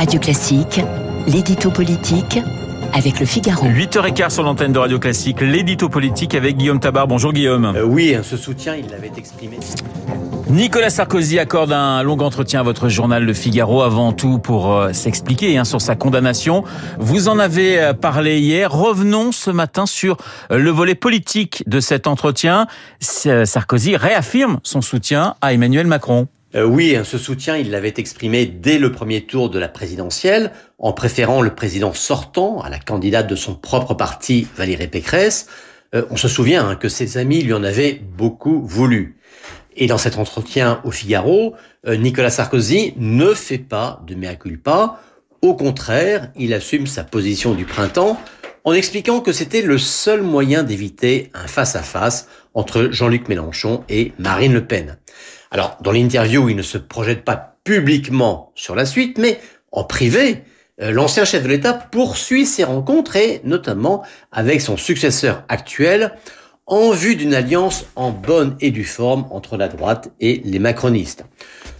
[0.00, 0.80] Radio Classique,
[1.26, 2.38] l'édito politique
[2.94, 3.66] avec le Figaro.
[3.66, 7.06] 8h15 sur l'antenne de Radio Classique, l'édito politique avec Guillaume Tabar.
[7.06, 7.66] Bonjour Guillaume.
[7.76, 9.58] Euh, oui, ce soutien, il l'avait exprimé.
[10.48, 14.94] Nicolas Sarkozy accorde un long entretien à votre journal Le Figaro avant tout pour euh,
[14.94, 16.64] s'expliquer hein, sur sa condamnation.
[16.98, 18.72] Vous en avez euh, parlé hier.
[18.72, 20.16] Revenons ce matin sur
[20.48, 22.68] le volet politique de cet entretien.
[23.00, 26.26] Sarkozy réaffirme son soutien à Emmanuel Macron.
[26.56, 30.92] Euh, oui, ce soutien, il l'avait exprimé dès le premier tour de la présidentielle, en
[30.92, 35.46] préférant le président sortant à la candidate de son propre parti, Valérie Pécresse.
[35.94, 39.16] Euh, on se souvient hein, que ses amis lui en avaient beaucoup voulu.
[39.76, 41.54] Et dans cet entretien au Figaro,
[41.86, 45.00] euh, Nicolas Sarkozy ne fait pas de mea culpa.
[45.42, 48.20] Au contraire, il assume sa position du printemps
[48.64, 54.52] en expliquant que c'était le seul moyen d'éviter un face-à-face entre Jean-Luc Mélenchon et Marine
[54.52, 54.98] Le Pen.
[55.50, 59.40] Alors, dans l'interview, il ne se projette pas publiquement sur la suite, mais
[59.72, 60.44] en privé,
[60.80, 64.02] euh, l'ancien chef de l'État poursuit ses rencontres et notamment
[64.32, 66.12] avec son successeur actuel
[66.66, 71.24] en vue d'une alliance en bonne et due forme entre la droite et les macronistes.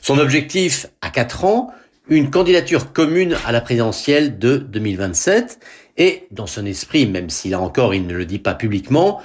[0.02, 1.70] Son objectif à quatre ans,
[2.08, 5.60] une candidature commune à la présidentielle de 2027
[5.96, 9.22] et, dans son esprit, même si là encore il ne le dit pas publiquement,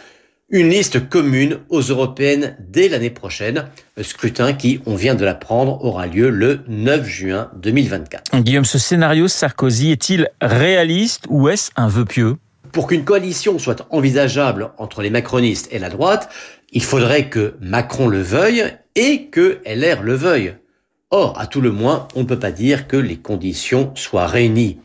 [0.49, 3.65] une liste commune aux européennes dès l'année prochaine.
[3.97, 8.39] Le scrutin qui, on vient de l'apprendre, aura lieu le 9 juin 2024.
[8.41, 12.35] Guillaume, ce scénario Sarkozy est-il réaliste ou est-ce un vœu pieux?
[12.71, 16.29] Pour qu'une coalition soit envisageable entre les macronistes et la droite,
[16.71, 20.55] il faudrait que Macron le veuille et que LR le veuille.
[21.09, 24.79] Or, à tout le moins, on ne peut pas dire que les conditions soient réunies.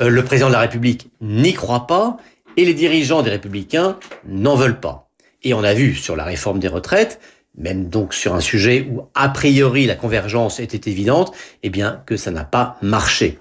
[0.00, 2.16] Euh, le président de la République n'y croit pas
[2.56, 5.10] et les dirigeants des républicains n'en veulent pas.
[5.42, 7.20] Et on a vu sur la réforme des retraites,
[7.56, 12.16] même donc sur un sujet où a priori la convergence était évidente, eh bien que
[12.16, 13.38] ça n'a pas marché.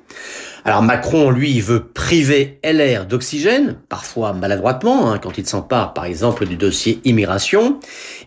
[0.64, 6.48] Alors Macron, lui, veut priver LR d'oxygène, parfois maladroitement, hein, quand il s'empare par exemple
[6.48, 7.80] du dossier immigration,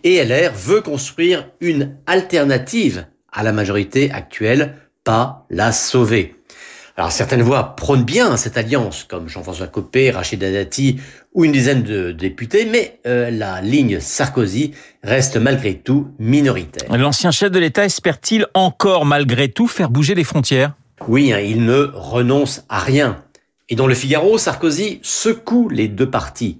[0.05, 6.38] et LR veut construire une alternative à la majorité actuelle, pas la sauver.
[6.99, 11.01] Alors certaines voix prônent bien cette alliance, comme Jean-François Copé, Rachid Dati
[11.33, 14.73] ou une dizaine de députés, mais euh, la ligne Sarkozy
[15.05, 16.93] reste malgré tout minoritaire.
[16.97, 20.75] L'ancien chef de l'État espère-t-il encore malgré tout faire bouger les frontières?
[21.07, 23.23] Oui, hein, il ne renonce à rien.
[23.69, 26.59] Et dans le Figaro, Sarkozy secoue les deux partis.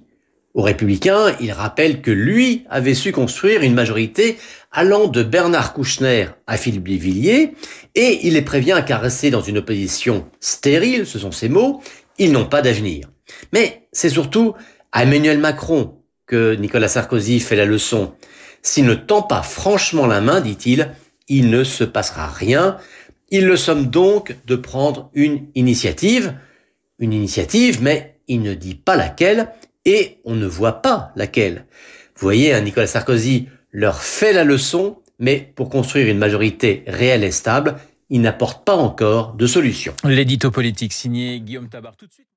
[0.59, 4.37] Aux républicains, il rappelle que lui avait su construire une majorité
[4.73, 7.53] allant de Bernard Kouchner à Philippe Villiers,
[7.95, 11.81] et il les prévient à caresser dans une opposition stérile, ce sont ses mots,
[12.17, 13.07] ils n'ont pas d'avenir.
[13.53, 14.53] Mais c'est surtout
[14.91, 18.11] à Emmanuel Macron que Nicolas Sarkozy fait la leçon.
[18.61, 20.91] S'il ne tend pas franchement la main, dit-il,
[21.29, 22.75] il ne se passera rien.
[23.29, 26.33] Il le somme donc de prendre une initiative,
[26.99, 29.53] une initiative, mais il ne dit pas laquelle,
[29.85, 31.65] et on ne voit pas laquelle.
[32.15, 37.23] Vous voyez, hein, Nicolas Sarkozy leur fait la leçon, mais pour construire une majorité réelle
[37.23, 37.75] et stable,
[38.09, 39.93] il n'apporte pas encore de solution.
[40.03, 42.25] L'édito politique signé Guillaume Tabar tout de suite.